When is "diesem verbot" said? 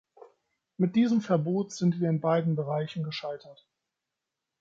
0.95-1.71